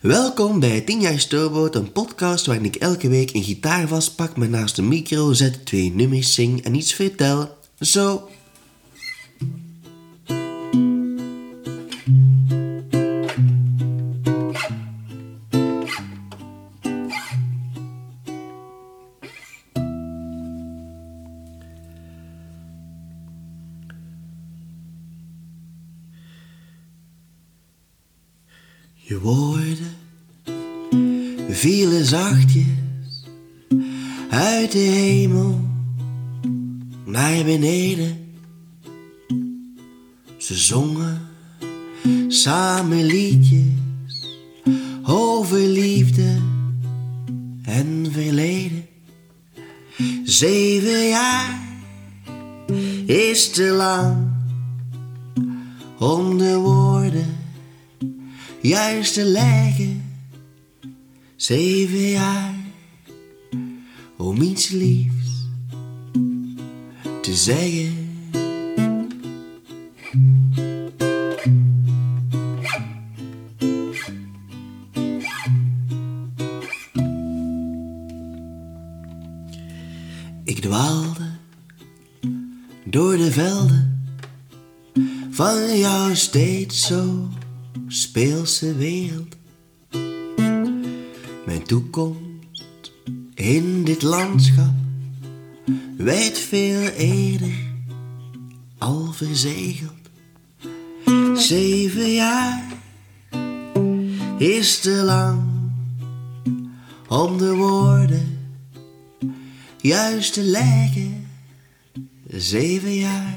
Welkom 0.00 0.60
bij 0.60 0.80
10 0.80 1.00
jaar 1.00 1.18
Stoomboot, 1.18 1.74
een 1.74 1.92
podcast 1.92 2.46
waarin 2.46 2.64
ik 2.64 2.76
elke 2.76 3.08
week 3.08 3.34
een 3.34 3.42
gitaar 3.42 3.88
vastpak, 3.88 4.36
me 4.36 4.46
naast 4.46 4.76
de 4.76 4.82
micro 4.82 5.32
zet, 5.32 5.66
twee 5.66 5.92
nummers 5.94 6.34
zing 6.34 6.64
en 6.64 6.74
iets 6.74 6.92
vertel. 6.92 7.56
Zo. 7.80 8.28
Je 29.08 29.20
woorden 29.20 29.96
vielen 31.48 32.04
zachtjes 32.04 32.66
uit 34.30 34.72
de 34.72 34.78
hemel 34.78 35.60
naar 37.04 37.44
beneden. 37.44 38.18
Ze 40.36 40.56
zongen 40.56 41.20
samen 42.28 43.04
liedjes 43.04 43.64
over 45.02 45.58
liefde 45.58 46.36
en 47.62 48.06
verleden. 48.10 48.86
Zeven 50.24 51.08
jaar 51.08 51.60
is 53.06 53.50
te 53.50 53.64
lang 53.64 54.30
om 55.98 56.38
de 56.38 56.56
woorden 56.56 57.37
juist 58.68 59.14
te 59.14 59.24
leggen. 59.24 60.04
Zeven 61.36 62.08
jaar 62.08 62.54
om 64.16 64.40
iets 64.42 64.68
liefs 64.68 65.46
te 67.22 67.34
zeggen. 67.34 68.06
Ik 80.44 80.60
dwaalde 80.60 81.30
door 82.84 83.16
de 83.16 83.32
velden 83.32 84.10
van 85.30 85.78
jouw 85.78 86.14
steeds 86.14 86.86
zo 86.86 87.28
speelse 87.88 88.74
wereld. 88.74 89.36
Mijn 91.46 91.62
toekomst 91.66 92.92
in 93.34 93.84
dit 93.84 94.02
landschap 94.02 94.74
werd 95.96 96.38
veel 96.38 96.88
eerder 96.88 97.54
al 98.78 99.12
verzegeld. 99.12 99.92
Zeven 101.34 102.12
jaar 102.12 102.62
is 104.38 104.78
te 104.78 104.90
lang 104.90 105.42
om 107.08 107.38
de 107.38 107.54
woorden 107.54 108.38
juist 109.80 110.32
te 110.32 110.42
leggen. 110.42 111.26
Zeven 112.28 112.94
jaar 112.94 113.36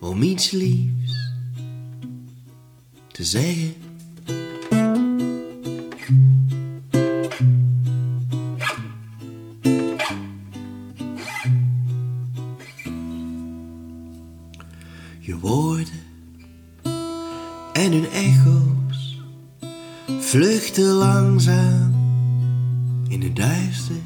om 0.00 0.22
iets 0.22 0.50
liefs 0.50 0.95
te 3.16 3.24
zeggen. 3.24 3.74
Je 15.18 15.38
woorden 15.40 15.86
en 17.72 17.92
hun 17.92 18.10
echo's 18.10 19.22
vluchten 20.20 20.84
langzaam 20.84 21.94
in 23.08 23.22
het 23.22 23.36
duister. 23.36 23.96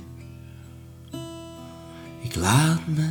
Ik 2.20 2.34
laat 2.34 2.87
me 2.87 3.09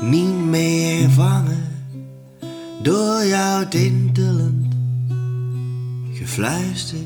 niet 0.00 0.44
meer 0.44 1.10
vangen 1.10 1.68
door 2.82 3.24
jouw 3.24 3.68
tintelend 3.68 4.71
gefluister. 6.22 6.98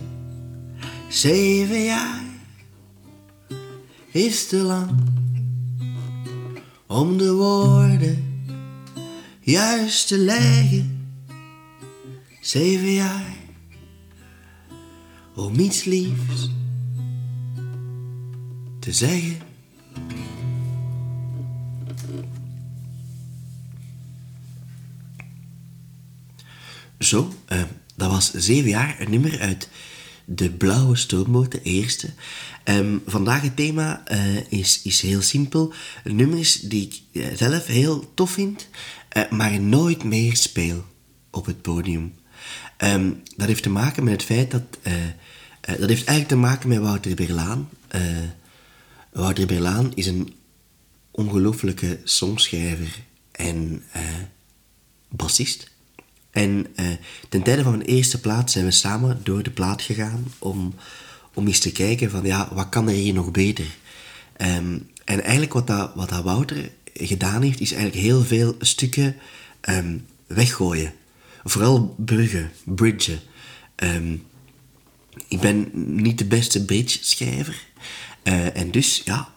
Zeven 1.09 1.85
jaar 1.85 2.25
is 4.11 4.49
te 4.49 4.57
lang 4.57 4.91
om 6.87 7.19
de 7.19 7.33
woorden 7.33 8.43
juist 9.41 10.09
te 10.09 10.19
leggen. 10.19 11.09
Zeven 12.41 12.93
jaar 12.93 13.37
om 15.35 15.59
iets 15.59 15.85
liefs 15.85 16.51
te 18.81 18.93
zeggen. 18.93 19.37
Zo, 26.99 27.33
eh, 27.47 27.63
dat 27.97 28.11
was 28.11 28.33
zeven 28.33 28.71
jaar, 28.71 29.01
een 29.01 29.11
nummer 29.11 29.41
uit 29.41 29.69
de 30.25 30.51
blauwe 30.51 30.97
stoomboot, 30.97 31.53
de 31.53 31.63
eerste. 31.63 32.09
Ehm, 32.65 32.99
vandaag 33.07 33.43
het 33.43 33.57
thema 33.57 34.07
eh, 34.07 34.51
is, 34.53 34.83
is 34.83 35.01
heel 35.01 35.23
simpel. 35.23 35.73
Nummers 36.05 36.61
die 36.61 36.83
ik 36.83 37.23
eh, 37.23 37.37
zelf 37.37 37.67
heel 37.67 38.15
tof 38.15 38.31
vind, 38.31 38.69
eh, 39.09 39.31
maar 39.31 39.61
nooit 39.61 40.05
meer 40.05 40.37
speel 40.37 40.85
op 41.31 41.47
het 41.47 41.63
podium. 41.63 42.15
Ehm, 42.77 43.13
dat 43.37 43.47
heeft 43.47 43.63
te 43.63 43.71
maken 43.71 44.05
met 44.05 44.13
het 44.13 44.23
feit 44.23 44.51
dat... 44.51 44.63
dat 45.61 45.89
heeft 45.89 46.07
eigenlijk 46.07 46.29
te 46.29 46.37
maken 46.37 46.69
met 46.69 46.79
Wouter 46.79 47.15
Berlaan. 47.15 47.69
Wouter 49.13 49.47
Berlaan 49.47 49.93
is 49.95 50.07
een 50.07 50.35
ongelooflijke 51.11 52.01
songschrijver 52.05 52.99
en 53.33 53.83
bassist. 55.09 55.71
En 56.37 56.67
eh, 56.75 56.87
ten 57.29 57.43
tijde 57.43 57.63
van 57.63 57.77
mijn 57.77 57.89
eerste 57.89 58.21
plaat 58.21 58.51
zijn 58.51 58.65
we 58.65 58.71
samen 58.71 59.21
door 59.23 59.43
de 59.43 59.51
plaat 59.51 59.83
gegaan 59.83 60.25
om, 60.39 60.75
om 61.35 61.47
eens 61.47 61.59
te 61.59 61.73
kijken 61.73 62.11
van 62.11 62.25
ja, 62.25 62.49
wat 62.53 62.69
kan 62.69 62.89
er 62.89 62.95
hier 62.95 63.15
nog 63.15 63.31
beter? 63.31 63.67
Ehm, 64.37 64.79
en 65.05 65.23
eigenlijk 65.23 65.53
wat 65.53 65.67
dat, 65.67 65.91
wat 65.95 66.09
dat 66.09 66.25
Wouter 66.25 66.71
gedaan 66.95 67.43
heeft, 67.43 67.61
is 67.61 67.73
eigenlijk 67.73 68.03
heel 68.03 68.25
veel 68.25 68.57
stukken 68.59 69.17
ehm, 69.61 69.99
weggooien. 70.27 70.93
Vooral 71.45 71.95
bruggen, 71.99 72.51
bridgen. 72.65 73.21
Ehm, 73.75 74.17
ik 75.29 75.41
ben 75.41 75.71
niet 76.03 76.19
de 76.19 76.27
beste 76.27 76.65
bridge-schrijver. 76.65 77.67
Eh, 78.23 78.57
en 78.57 78.71
dus, 78.71 79.03
ja, 79.05 79.29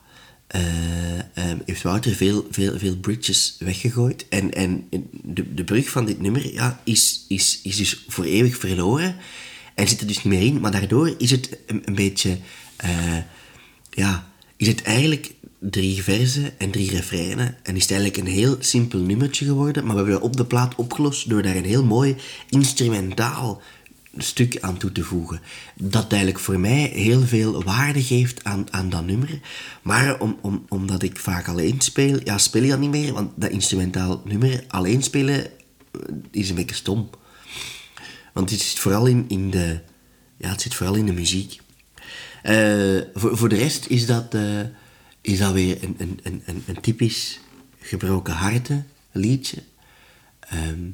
eh, 0.50 1.20
ehm, 1.34 1.58
heeft 1.66 1.82
Wouter 1.82 2.16
veel, 2.16 2.48
veel, 2.52 2.80
veel 2.80 2.98
bridges 2.98 3.56
weggegooid. 3.60 4.28
En, 4.30 4.54
en 4.54 4.88
de, 5.12 5.54
de 5.54 5.64
brug 5.64 5.90
van 5.90 6.06
dit 6.06 6.22
nummer 6.22 6.54
ja, 6.54 6.82
is, 6.84 7.26
is, 7.28 7.60
is 7.64 7.76
dus 7.76 8.06
voor 8.08 8.24
eeuwig 8.24 8.58
verloren. 8.58 9.16
En 9.76 9.88
zit 9.88 10.02
er 10.02 10.08
dus 10.08 10.24
niet 10.24 10.34
meer 10.34 10.46
in. 10.46 10.60
Maar 10.60 10.72
daardoor 10.72 11.16
is 11.18 11.32
het 11.32 11.58
een, 11.66 11.96
beetje... 11.96 12.38
eh, 12.76 13.18
ja, 13.90 14.32
is 14.58 14.68
het 14.68 14.82
eigenlijk 14.82 15.34
drie 15.60 16.04
verzen 16.04 16.60
en 16.60 16.72
drie 16.72 16.90
refreinen. 16.90 17.58
En 17.64 17.76
is 17.76 17.82
het 17.82 17.92
eigenlijk 17.92 18.22
een 18.22 18.34
heel 18.34 18.56
simpel 18.60 19.00
nummertje 19.00 19.46
geworden. 19.46 19.84
Maar 19.86 19.92
we 19.96 20.02
hebben 20.02 20.16
het 20.16 20.24
op 20.24 20.38
de 20.38 20.46
plaat 20.46 20.76
opgelost 20.76 21.30
door 21.30 21.42
daar 21.42 21.56
een 21.56 21.66
heel 21.66 21.86
mooi 21.86 22.16
instrumentaal 22.50 23.62
stuk 24.18 24.58
aan 24.62 24.78
toe 24.78 24.92
te 24.92 25.04
voegen. 25.04 25.42
Dat 25.76 26.12
eigenlijk 26.12 26.40
voor 26.40 26.60
mij 26.60 26.92
heel 26.94 27.22
veel 27.22 27.64
waarde 27.64 28.04
geeft 28.04 28.44
aan, 28.44 28.74
aan 28.74 28.90
dat 28.90 29.06
nummer. 29.06 29.40
Maar 29.82 30.20
om, 30.20 30.38
om, 30.42 30.66
omdat 30.70 31.04
ik 31.04 31.20
vaak 31.20 31.48
alleen 31.48 31.82
speel, 31.82 32.20
ja, 32.24 32.38
speel 32.38 32.64
je 32.64 32.70
dat 32.70 32.80
niet 32.80 32.90
meer. 32.90 33.14
Want 33.14 33.32
dat 33.36 33.50
instrumentaal 33.50 34.22
nummer 34.26 34.64
alleen 34.68 35.04
spelen 35.04 35.46
eh, 35.46 35.52
is 36.32 36.50
een 36.50 36.56
beetje 36.56 36.76
stom. 36.76 37.10
Want 38.34 38.50
het 38.50 38.60
zit 38.60 38.80
vooral 38.80 39.06
in, 39.06 39.26
in 39.28 39.50
de... 39.50 39.80
Ja, 40.38 40.50
het 40.50 40.62
zit 40.62 40.76
vooral 40.76 40.96
in 40.96 41.06
de 41.06 41.14
muziek. 41.14 41.60
Eh, 42.44 43.02
voor, 43.14 43.38
voor 43.38 43.50
de 43.50 43.56
rest 43.56 43.86
is 43.86 44.06
dat, 44.06 44.34
eh, 44.34 44.62
is 45.22 45.40
dat 45.40 45.54
weer 45.54 45.84
een, 45.84 45.96
een, 45.98 46.20
een, 46.46 46.64
een, 46.66 46.82
typisch 46.82 47.40
gebroken 47.80 48.34
harten 48.34 48.88
liedje. 49.12 49.64
Ehm, 50.40 50.90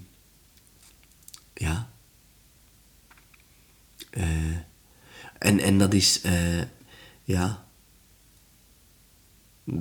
ja. 1.54 1.90
Eh, 4.16 4.26
en, 5.38 5.60
en 5.60 5.78
dat 5.78 5.94
is, 5.94 6.22
eh, 6.22 6.62
ja. 7.24 7.64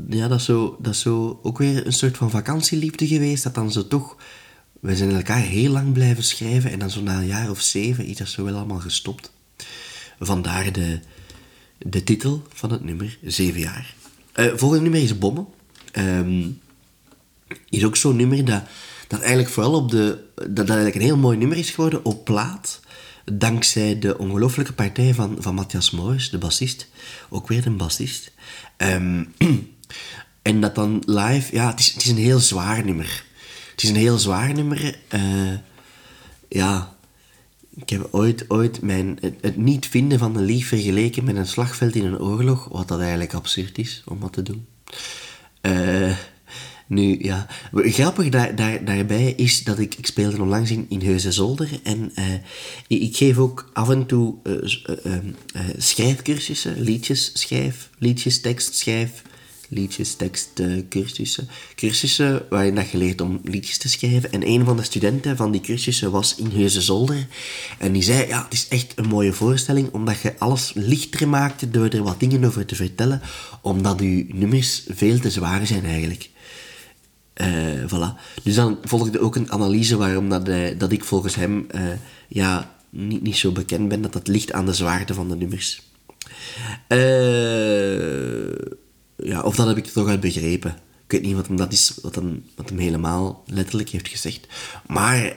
Ja, 0.09 0.29
dat 0.29 0.39
is, 0.39 0.45
zo, 0.45 0.77
dat 0.81 0.93
is 0.93 1.01
zo 1.01 1.41
ook 1.43 1.59
weer 1.59 1.87
een 1.87 1.93
soort 1.93 2.17
van 2.17 2.31
vakantieliefde 2.31 3.07
geweest, 3.07 3.43
dat 3.43 3.55
dan 3.55 3.73
zo 3.73 3.89
toch 3.89 4.17
we 4.85 4.97
zijn 4.97 5.15
elkaar 5.15 5.41
heel 5.41 5.71
lang 5.71 5.93
blijven 5.93 6.25
schrijven 6.25 6.71
en 6.71 6.79
dan 6.79 6.91
zo 6.91 7.03
na 7.03 7.19
een 7.19 7.27
jaar 7.27 7.51
of 7.51 7.61
zeven 7.61 8.05
is 8.05 8.17
dat 8.17 8.29
zo 8.29 8.45
wel 8.45 8.57
allemaal 8.57 8.79
gestopt. 8.79 9.33
Vandaar 10.19 10.73
de, 10.73 11.01
de 11.79 12.05
titel 12.05 12.43
van 12.53 12.73
het 12.73 12.85
nummer, 12.85 13.19
Zeven 13.23 13.61
jaar. 13.61 13.95
Uh, 14.37 14.47
volgende 14.55 14.83
nummer 14.83 15.03
is 15.03 15.19
Bommen. 15.19 15.47
Um, 15.99 16.61
is 17.69 17.85
ook 17.85 17.97
zo'n 17.97 18.17
nummer 18.17 18.45
dat, 18.45 18.63
dat 19.09 19.21
eigenlijk 19.21 19.49
vooral 19.49 19.75
op 19.75 19.91
de... 19.91 20.25
Dat, 20.35 20.57
dat 20.57 20.69
eigenlijk 20.69 20.97
een 20.97 21.03
heel 21.03 21.17
mooi 21.17 21.39
nummer 21.39 21.57
is 21.57 21.71
geworden 21.71 22.05
op 22.05 22.25
plaat. 22.25 22.81
Dankzij 23.33 23.99
de 23.99 24.19
ongelooflijke 24.19 24.73
partij 24.73 25.15
van, 25.15 25.37
van 25.39 25.55
Matthias 25.55 25.91
Moors, 25.91 26.31
de 26.31 26.39
bassist. 26.39 26.89
Ook 27.29 27.49
weer 27.49 27.67
een 27.67 27.77
bassist. 27.77 28.33
Um, 28.77 29.35
en 30.43 30.61
dat 30.61 30.75
dan 30.75 31.03
live... 31.07 31.55
Ja, 31.55 31.71
het 31.71 31.81
is, 31.81 31.93
het 31.93 32.03
is 32.03 32.11
een 32.11 32.17
heel 32.17 32.39
zwaar 32.39 32.85
nummer. 32.85 33.25
Het 33.71 33.83
is 33.83 33.89
een 33.89 33.97
heel 33.97 34.19
zwaar 34.19 34.55
nummer. 34.55 34.99
Uh, 35.15 35.53
ja, 36.49 36.97
ik 37.75 37.91
heb 37.91 38.09
ooit, 38.11 38.51
ooit 38.51 38.83
mijn, 38.83 39.19
het, 39.41 39.57
niet 39.57 39.87
vinden 39.87 40.19
van 40.19 40.37
een 40.37 40.45
lief 40.45 40.69
vergeleken 40.69 41.25
met 41.25 41.37
een 41.37 41.47
slagveld 41.47 41.95
in 41.95 42.05
een 42.05 42.21
oorlog, 42.21 42.69
wat 42.69 42.89
dat 42.89 43.01
eigenlijk 43.01 43.35
absurd 43.35 43.79
is 43.79 44.03
om 44.07 44.19
wat 44.19 44.33
te 44.33 44.43
doen. 44.43 44.67
Uh, 45.63 46.17
nu, 46.87 47.19
ja, 47.23 47.47
grappig 47.73 48.29
daar, 48.29 48.55
daar, 48.55 48.85
daarbij 48.85 49.33
is 49.37 49.65
dat 49.65 49.79
ik, 49.79 49.95
ik 49.95 50.07
speelde 50.07 50.43
onlangs 50.43 50.71
in, 50.71 50.87
in 50.89 51.03
Heuse 51.03 51.33
Zolder 51.33 51.69
en 51.83 52.13
uh, 52.19 52.25
ik, 52.87 53.17
geef 53.17 53.39
ook 53.39 53.71
af 53.73 53.89
en 53.89 54.07
toe 54.07 54.35
uh, 54.43 54.55
uh, 55.07 55.13
schrijfcursussen, 55.77 56.81
liedjes 56.81 57.31
schrijf, 57.35 57.91
liedjes 57.99 58.41
tekst 58.41 58.75
schrijf, 58.75 59.23
liedjes, 59.69 60.15
tekst, 60.15 60.63
cursussen. 60.89 61.49
Cursussen 61.75 62.43
waarin 62.51 62.75
dat 62.75 62.91
je 62.91 62.99
leert 62.99 63.21
om 63.21 63.41
liedjes 63.45 63.79
te 63.79 63.89
schrijven. 63.89 64.33
En 64.33 64.49
een 64.49 64.65
van 64.65 64.77
de 64.77 64.83
studenten 64.83 65.37
van 65.37 65.51
die 65.51 65.61
cursussen 65.61 66.11
was 66.11 66.35
in 66.35 66.51
Heuse 66.51 66.83
Zolder. 66.83 67.27
En 67.79 67.93
die 67.93 68.03
zei, 68.03 68.29
ja, 68.29 68.45
het 68.45 68.53
is 68.53 68.69
echt 68.69 68.93
een 68.95 69.09
mooie 69.09 69.33
voorstelling, 69.33 69.93
omdat 69.93 70.21
je 70.21 70.39
alles 70.39 70.73
lichter 70.75 71.29
maakt 71.29 71.73
door 71.73 71.89
er 71.89 72.03
wat 72.03 72.21
dingen 72.21 72.45
over 72.45 72.67
te 72.67 72.75
vertellen, 72.75 73.23
omdat 73.63 74.01
je 74.01 74.27
nummers 74.29 74.85
veel 74.89 75.19
te 75.19 75.31
zwaar 75.31 75.67
zijn 75.67 75.85
eigenlijk. 75.85 76.33
Uh, 77.35 77.85
voilà. 77.87 78.21
Dus 78.43 78.55
dan 78.55 78.79
volgde 78.83 79.21
ook 79.21 79.37
een 79.37 79.53
analyse 79.53 79.97
waarom 79.97 80.29
dat, 80.29 80.49
uh, 80.49 80.79
dat 80.79 80.93
ik 80.93 81.05
volgens 81.05 81.35
hem 81.35 81.67
uh, 81.75 81.83
ja, 82.29 82.77
niet, 82.91 83.23
niet 83.23 83.37
zo 83.37 83.53
bekend 83.53 83.89
ben, 83.89 84.03
dat 84.03 84.13
dat 84.13 84.29
ligt 84.29 84.53
aan 84.53 84.67
de 84.67 84.73
zwaarte 84.73 85.15
van 85.15 85.29
de 85.29 85.37
nummers. 85.37 85.83
Eh 86.89 88.53
ja, 89.17 89.43
of 89.43 89.57
dat 89.57 89.67
heb 89.67 89.77
ik 89.77 89.87
toch 89.87 90.09
uit 90.09 90.21
begrepen. 90.21 90.71
Ik 91.05 91.11
weet 91.11 91.23
niet 91.23 91.35
wat 91.35 91.59
dat 91.59 91.73
is, 91.73 91.99
wat 92.03 92.15
hem, 92.15 92.45
wat 92.57 92.69
hem 92.69 92.79
helemaal 92.79 93.43
letterlijk 93.47 93.89
heeft 93.89 94.09
gezegd. 94.09 94.47
Maar, 94.87 95.37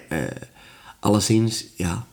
alleszins, 0.99 1.65
ja. 1.75 2.07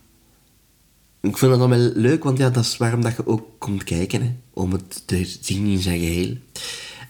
Ik 1.20 1.38
vind 1.38 1.50
het 1.50 1.60
dan 1.60 1.70
wel 1.70 1.90
leuk, 1.94 2.24
want 2.24 2.38
ja, 2.38 2.50
dat 2.50 2.64
is 2.64 2.76
waarom 2.76 3.02
dat 3.02 3.16
je 3.16 3.26
ook 3.26 3.46
komt 3.58 3.84
kijken, 3.84 4.22
hè, 4.22 4.34
om 4.50 4.72
het 4.72 5.02
te 5.06 5.36
zien 5.40 5.66
in 5.66 5.78
zijn 5.78 5.98
geheel. 5.98 6.36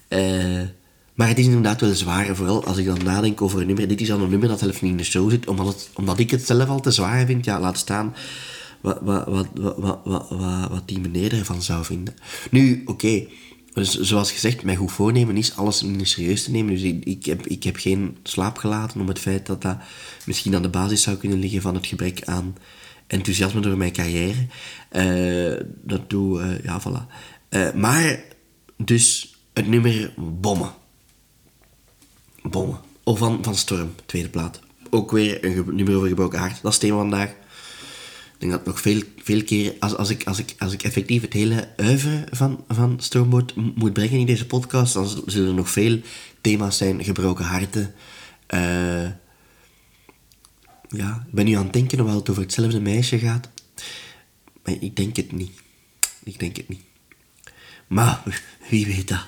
Uh, 0.08 0.68
maar 1.14 1.28
het 1.28 1.38
is 1.38 1.44
inderdaad 1.44 1.80
wel 1.80 1.94
zwaar, 1.94 2.36
vooral 2.36 2.64
als 2.64 2.76
ik 2.76 2.86
dan 2.86 3.04
nadenk 3.04 3.42
over 3.42 3.60
een 3.60 3.66
nummer. 3.66 3.88
Dit 3.88 4.00
is 4.00 4.12
al 4.12 4.20
een 4.20 4.30
nummer 4.30 4.48
dat 4.48 4.58
zelf 4.58 4.82
niet 4.82 4.90
in 4.90 4.96
de 4.96 5.04
show 5.04 5.30
zit, 5.30 5.46
omdat, 5.46 5.66
het, 5.66 5.90
omdat 5.94 6.18
ik 6.18 6.30
het 6.30 6.46
zelf 6.46 6.68
al 6.68 6.80
te 6.80 6.90
zwaar 6.90 7.26
vind. 7.26 7.44
Ja, 7.44 7.60
laat 7.60 7.78
staan 7.78 8.14
wat, 8.80 8.98
wat, 9.02 9.26
wat, 9.26 9.48
wat, 9.54 10.00
wat, 10.04 10.28
wat, 10.70 10.82
die 10.84 11.00
meneer 11.00 11.32
ervan 11.32 11.62
zou 11.62 11.84
vinden. 11.84 12.14
Nu, 12.50 12.82
oké. 12.86 13.26
Dus 13.74 14.00
zoals 14.00 14.32
gezegd, 14.32 14.62
mijn 14.62 14.76
goed 14.76 14.92
voornemen 14.92 15.36
is 15.36 15.56
alles 15.56 15.84
serieus 16.02 16.44
te 16.44 16.50
nemen. 16.50 16.74
Dus 16.74 16.82
ik, 16.82 17.04
ik, 17.04 17.24
heb, 17.24 17.46
ik 17.46 17.62
heb 17.62 17.76
geen 17.76 18.16
slaap 18.22 18.56
gelaten 18.58 19.00
om 19.00 19.08
het 19.08 19.18
feit 19.18 19.46
dat 19.46 19.62
dat 19.62 19.76
misschien 20.26 20.54
aan 20.54 20.62
de 20.62 20.68
basis 20.68 21.02
zou 21.02 21.16
kunnen 21.16 21.38
liggen 21.38 21.60
van 21.60 21.74
het 21.74 21.86
gebrek 21.86 22.24
aan 22.24 22.56
enthousiasme 23.06 23.60
door 23.60 23.76
mijn 23.76 23.92
carrière. 23.92 24.46
Uh, 24.92 25.60
dat 25.82 26.10
doe, 26.10 26.40
uh, 26.40 26.64
ja, 26.64 26.80
voilà. 26.80 27.12
Uh, 27.50 27.72
maar, 27.72 28.22
dus 28.76 29.34
het 29.52 29.68
nummer 29.68 30.12
Bommen. 30.16 30.70
Bommen. 32.50 32.80
Of 33.02 33.18
van, 33.18 33.38
van 33.42 33.54
Storm, 33.54 33.94
tweede 34.06 34.28
plaat. 34.28 34.60
Ook 34.90 35.10
weer 35.10 35.44
een 35.44 35.64
nummer 35.74 35.96
over 35.96 36.08
gebroken 36.08 36.38
hart. 36.38 36.62
Dat 36.62 36.72
is 36.72 36.78
thema 36.78 36.96
vandaag 36.96 37.34
denk 38.44 38.52
dat 38.52 38.66
nog 38.66 38.80
veel, 38.80 39.02
veel 39.22 39.44
keer, 39.44 39.74
als, 39.78 39.96
als, 39.96 40.10
ik, 40.10 40.24
als, 40.24 40.38
ik, 40.38 40.54
als 40.58 40.72
ik 40.72 40.82
effectief 40.82 41.22
het 41.22 41.32
hele 41.32 41.68
uiveren 41.76 42.26
van, 42.30 42.64
van 42.68 43.00
Stormboard 43.00 43.54
moet 43.54 43.92
brengen 43.92 44.18
in 44.18 44.26
deze 44.26 44.46
podcast, 44.46 44.94
dan 44.94 45.22
zullen 45.26 45.48
er 45.48 45.54
nog 45.54 45.70
veel 45.70 46.00
thema's 46.40 46.76
zijn, 46.76 47.04
gebroken 47.04 47.44
harten. 47.44 47.94
Uh, 48.54 49.10
ja, 50.88 51.24
ik 51.26 51.32
ben 51.32 51.44
nu 51.44 51.52
aan 51.52 51.64
het 51.64 51.72
denken 51.72 52.00
of 52.00 52.14
het 52.14 52.30
over 52.30 52.42
hetzelfde 52.42 52.80
meisje 52.80 53.18
gaat. 53.18 53.48
Maar 54.64 54.74
ik 54.80 54.96
denk 54.96 55.16
het 55.16 55.32
niet. 55.32 55.52
Ik 56.24 56.38
denk 56.38 56.56
het 56.56 56.68
niet. 56.68 56.82
Maar 57.86 58.42
wie 58.70 58.86
weet 58.86 59.08
dat. 59.08 59.26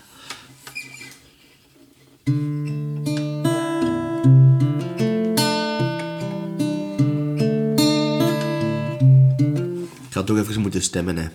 Had 10.26 10.36
toch 10.36 10.46
even 10.46 10.60
moeten 10.60 10.82
stemmen, 10.82 11.16
hè. 11.16 11.28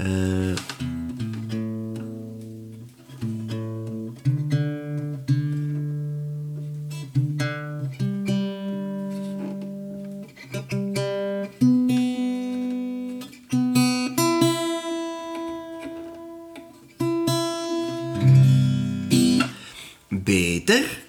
Uh... 0.00 0.56
Beter? 20.08 21.07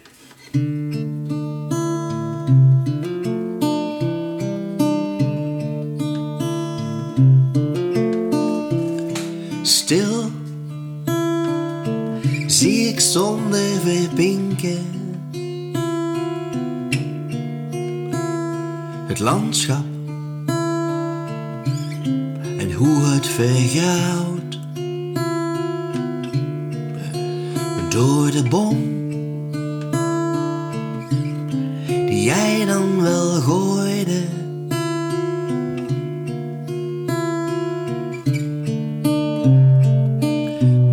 Door 27.89 28.31
de 28.31 28.43
bom 28.49 28.77
die 31.87 32.23
jij 32.23 32.65
dan 32.65 33.01
wel 33.01 33.41
gooide. 33.41 34.23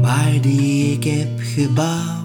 Maar 0.02 0.40
die 0.40 0.92
ik 0.92 1.04
heb 1.04 1.28
gebouwd. 1.36 2.16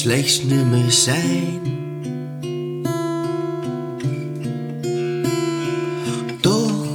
Slechts 0.00 0.42
nummers 0.42 1.02
zijn. 1.02 1.60
Toch, 6.40 6.86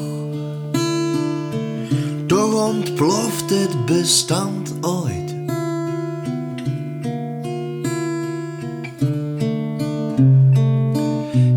toch 2.28 2.68
ontploft 2.68 3.50
het 3.50 3.86
bestand 3.86 4.74
ooit. 4.82 5.36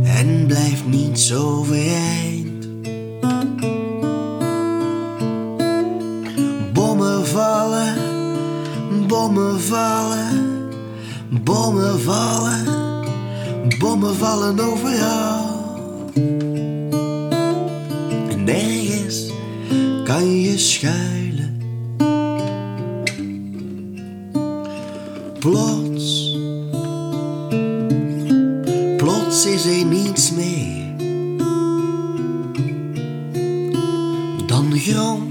En 0.03 0.45
blijft 0.47 0.87
niet 0.87 1.21
zo 1.21 1.63
vereind. 1.63 2.38
Bommen 11.49 12.01
vallen, 12.01 12.67
bommen 13.79 14.15
vallen 14.15 14.61
over 14.61 14.73
overal. 14.73 16.11
En 18.31 18.45
nergens 18.45 19.31
kan 20.05 20.41
je 20.41 20.59
schuilen. 20.59 21.63
Plots, 25.39 26.37
plots 28.97 29.47
is 29.47 29.67
er 29.67 29.85
niets 29.85 30.33
meer 30.33 30.97
dan 34.47 34.79
grond. 34.79 35.28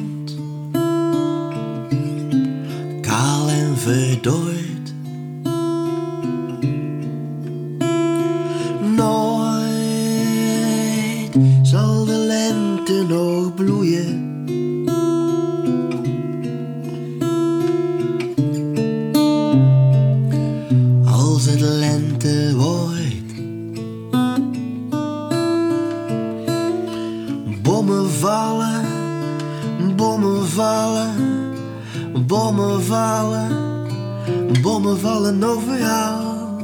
Vallen. 35.35 36.55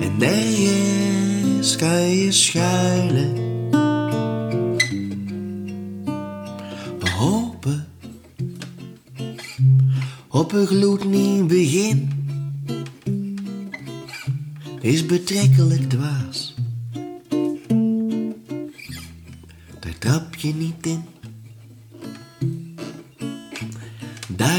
En 0.00 0.16
nergens 0.18 1.76
kan 1.76 2.08
je 2.08 2.32
schuilen. 2.32 3.46
Hopen 7.16 7.86
op 10.28 10.52
een 10.52 10.66
gloednieuw 10.66 11.46
begin 11.46 12.10
is 14.80 15.06
betrekkelijk 15.06 15.88
dwaas. 15.90 16.54
Daar 19.80 19.98
trap 19.98 20.34
je 20.34 20.54
niet 20.54 20.86
in. 20.86 21.17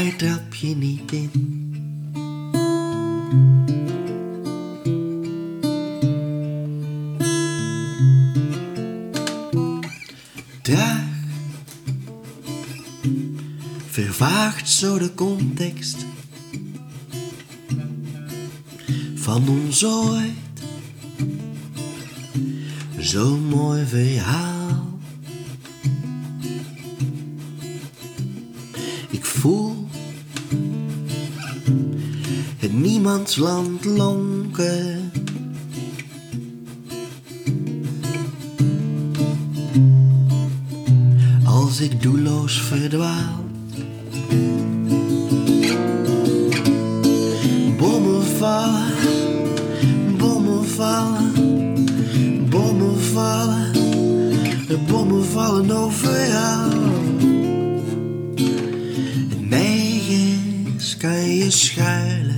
Daar 0.00 0.16
trap 0.16 0.54
je 0.54 0.76
niet 0.76 1.12
in. 1.12 1.30
Traag 10.62 11.04
vervaagt 13.88 14.70
zo 14.70 14.98
de 14.98 15.14
context 15.14 16.06
van 19.14 19.48
ons 19.48 19.84
ooit 19.84 20.32
zo 22.98 23.36
mooi 23.36 23.86
verhaal. 23.86 24.59
Het 33.20 33.36
niemandsland 33.36 33.84
lonken. 33.84 35.12
Als 41.44 41.80
ik 41.80 42.02
doelloos 42.02 42.60
verdwaal. 42.60 43.44
Bommen 47.78 48.22
vallen, 48.22 48.92
bommen 50.18 50.68
vallen, 50.68 51.32
bommen 52.48 53.00
vallen, 53.00 53.72
de 54.68 54.78
bommen 54.88 55.24
vallen 55.24 55.70
overal. 55.70 56.70
En 59.30 59.48
nergens 59.48 60.96
kan 60.96 61.36
je 61.36 61.50
schuilen. 61.50 62.29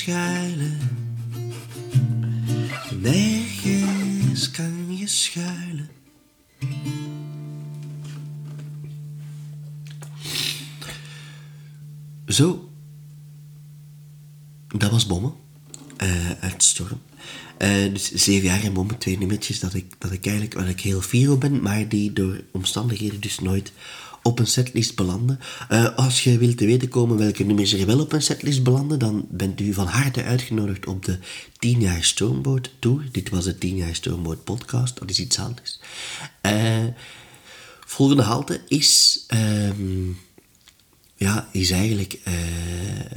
Schuilen. 0.00 0.78
Nergens 3.00 4.50
kan 4.50 4.96
je 4.96 5.06
schuilen. 5.06 5.88
Zo. 12.26 12.70
Dat 14.68 14.90
was 14.90 15.06
Bommen. 15.06 15.32
eh 15.96 16.30
uit 16.40 16.62
Storm. 16.62 17.00
Eh, 17.58 17.92
dus 17.92 18.12
zeven 18.12 18.48
jaar 18.48 18.62
en 18.62 18.72
Bommen, 18.72 18.98
twee 18.98 19.18
nummertjes 19.18 19.60
dat 19.60 19.74
ik, 19.74 19.94
dat 19.98 20.12
ik 20.12 20.26
eigenlijk 20.26 20.56
waar 20.56 20.68
ik 20.68 20.80
heel 20.80 21.00
fier 21.00 21.38
ben, 21.38 21.62
maar 21.62 21.88
die 21.88 22.12
door 22.12 22.44
omstandigheden 22.52 23.20
dus 23.20 23.38
nooit 23.38 23.72
op 24.22 24.38
een 24.38 24.46
setlist 24.46 24.94
belanden. 24.96 25.40
Eh, 25.68 25.96
als 25.96 26.24
je 26.24 26.38
wilt 26.38 26.56
te 26.56 26.66
weten 26.66 26.88
komen 26.88 27.16
welke 27.16 27.44
nummers 27.44 27.72
er 27.72 27.86
wel 27.86 28.00
op 28.00 28.12
een 28.12 28.22
setlist 28.22 28.62
belanden, 28.62 28.98
dan 28.98 29.26
bent 29.30 29.60
u 29.60 29.72
van 29.72 29.86
harte 29.86 30.22
uitgenodigd 30.22 30.86
op 30.86 31.04
de 31.04 31.18
10 31.58 31.80
jaar 31.80 32.04
Stoomboot 32.04 32.70
Tour. 32.78 33.08
Dit 33.12 33.28
was 33.28 33.44
de 33.44 33.58
10 33.58 33.76
jaar 33.76 33.94
Stoomboot 33.94 34.44
podcast, 34.44 34.98
dat 34.98 35.10
is 35.10 35.20
iets 35.20 35.38
anders. 35.38 35.80
Eh, 36.40 36.84
volgende 37.86 38.22
halte 38.22 38.60
is... 38.68 39.24
ehm, 39.26 40.08
ja, 41.16 41.48
is 41.52 41.70
eigenlijk 41.70 42.18
eh 42.24 42.34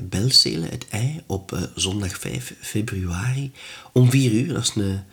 Belzele, 0.03 0.65
het 0.65 0.85
ei, 0.89 1.21
op 1.25 1.69
zondag 1.75 2.19
5 2.19 2.55
februari 2.61 3.51
om 3.91 4.09
4 4.09 4.31
uur. 4.31 4.53
Dat 4.53 4.63
is 4.63 4.75
een, 4.75 5.03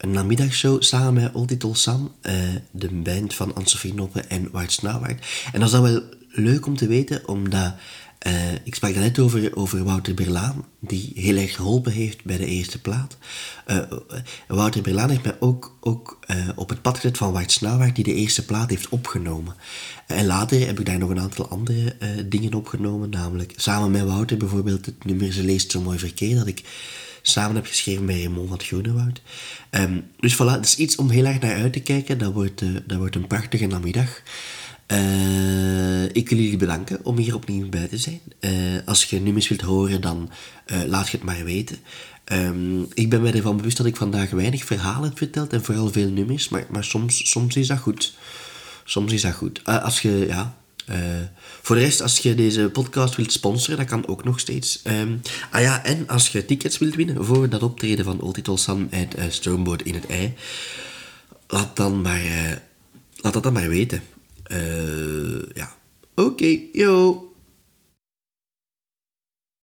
een 0.00 0.10
namiddagshow 0.10 0.82
samen 0.82 1.22
met 1.22 1.32
Old 1.32 1.50
Little 1.50 1.74
Sam, 1.74 2.14
eh, 2.20 2.34
de 2.70 2.88
band 2.88 3.34
van 3.34 3.54
Anne-Sophie 3.54 3.94
Noppe 3.94 4.20
en 4.20 4.50
Snauwaard. 4.66 5.26
En 5.52 5.60
dat 5.60 5.68
is 5.68 5.74
dan 5.74 5.82
wel 5.82 6.02
leuk 6.28 6.66
om 6.66 6.76
te 6.76 6.86
weten, 6.86 7.28
omdat 7.28 7.74
eh, 8.18 8.52
ik 8.64 8.74
sprak 8.74 8.92
daarnet 8.92 9.18
over, 9.18 9.56
over 9.56 9.84
Wouter 9.84 10.14
Berlaan, 10.14 10.64
die 10.78 11.12
heel 11.14 11.36
erg 11.36 11.54
geholpen 11.54 11.92
heeft 11.92 12.24
bij 12.24 12.36
de 12.36 12.46
eerste 12.46 12.80
plaat. 12.80 13.16
Eh, 13.66 13.78
Wouter 14.48 14.82
Berlaan 14.82 15.10
heeft 15.10 15.24
mij 15.24 15.36
ook, 15.40 15.76
ook 15.80 16.18
op 16.54 16.68
het 16.68 16.82
pad 16.82 16.94
gezet 16.94 17.16
van 17.16 17.32
Wout 17.32 17.52
Snauwaard, 17.52 17.94
die 17.94 18.04
de 18.04 18.14
eerste 18.14 18.44
plaat 18.44 18.70
heeft 18.70 18.88
opgenomen. 18.88 19.54
En 20.06 20.26
later 20.26 20.66
heb 20.66 20.78
ik 20.78 20.86
daar 20.86 20.98
nog 20.98 21.10
een 21.10 21.20
aantal 21.20 21.48
andere 21.48 21.96
dingen 22.28 22.54
opgenomen, 22.54 23.10
namelijk 23.10 23.52
samen 23.56 23.90
met 23.90 24.04
Wouter 24.04 24.36
bijvoorbeeld 24.36 24.86
het 24.86 25.04
nummer 25.04 25.32
Ze 25.32 25.42
leest 25.42 25.70
zo 25.70 25.80
mooi 25.80 25.98
verkeer, 25.98 26.36
dat 26.36 26.46
ik 26.46 26.62
samen 27.22 27.56
heb 27.56 27.66
geschreven 27.66 28.06
bij 28.06 28.22
Raymond 28.22 28.48
van 28.48 28.56
het 28.56 28.66
Groenewoud. 28.66 29.20
Ehm, 29.70 30.00
dus 30.18 30.34
voilà, 30.34 30.36
dat 30.36 30.64
is 30.64 30.76
iets 30.76 30.96
om 30.96 31.10
heel 31.10 31.24
erg 31.24 31.40
naar 31.40 31.54
uit 31.54 31.72
te 31.72 31.80
kijken. 31.80 32.18
Dat 32.18 32.32
wordt, 32.32 32.62
eh, 32.62 32.68
dat 32.86 32.98
wordt 32.98 33.16
een 33.16 33.26
prachtige 33.26 33.66
namiddag. 33.66 34.22
Eh, 34.86 36.04
ik 36.04 36.28
wil 36.28 36.38
jullie 36.38 36.56
bedanken 36.56 37.04
om 37.04 37.16
hier 37.16 37.34
opnieuw 37.34 37.68
bij 37.68 37.88
te 37.88 37.98
zijn. 37.98 38.20
Eh, 38.40 38.52
als 38.84 39.04
je 39.04 39.20
nummers 39.20 39.48
wilt 39.48 39.60
horen, 39.60 40.00
dan 40.00 40.30
laat 40.86 41.08
je 41.08 41.16
het 41.16 41.26
maar 41.26 41.44
weten. 41.44 41.78
Ehm, 42.24 42.82
ik 42.94 43.10
ben 43.10 43.22
mij 43.22 43.34
ervan 43.34 43.56
bewust 43.56 43.76
dat 43.76 43.86
ik 43.86 43.96
vandaag 43.96 44.30
weinig 44.30 44.64
verhalen 44.64 45.08
heb 45.08 45.18
verteld 45.18 45.52
en 45.52 45.64
vooral 45.64 45.88
veel 45.92 46.10
nummers, 46.10 46.48
maar, 46.48 46.66
maar 46.70 46.84
soms, 46.84 47.30
soms 47.30 47.56
is 47.56 47.66
dat 47.66 47.78
goed. 47.78 48.14
Soms 48.84 49.12
is 49.12 49.22
dat 49.22 49.34
goed. 49.34 49.64
Als 49.64 50.00
je, 50.02 50.24
ja... 50.28 50.59
eh, 50.86 50.98
voor 51.62 51.76
de 51.76 51.82
rest, 51.82 52.02
als 52.02 52.18
je 52.18 52.34
deze 52.34 52.70
podcast 52.70 53.16
wilt 53.16 53.32
sponsoren, 53.32 53.78
dat 53.78 53.86
kan 53.86 54.06
ook 54.06 54.24
nog 54.24 54.40
steeds. 54.40 54.80
Ehm, 54.82 55.16
ah 55.50 55.60
ja, 55.60 55.84
en 55.84 56.08
als 56.08 56.28
je 56.28 56.44
tickets 56.44 56.78
wilt 56.78 56.94
winnen 56.94 57.24
voor 57.24 57.48
dat 57.48 57.62
optreden 57.62 58.04
van 58.04 58.20
Old 58.20 58.36
Little 58.36 58.56
Sam 58.56 58.88
uit 58.90 59.18
uh, 59.18 59.24
Stoomboot 59.28 59.82
in 59.82 59.94
het 59.94 60.06
ei, 60.06 60.34
laat, 61.46 61.76
dan 61.76 62.00
maar, 62.00 62.20
eh, 62.20 62.56
laat 63.16 63.32
dat 63.32 63.42
dan 63.42 63.52
maar 63.52 63.68
weten. 63.68 64.02
Eh, 64.42 65.54
ja. 65.54 65.76
Oké, 66.14 66.58
yo. 66.72 67.29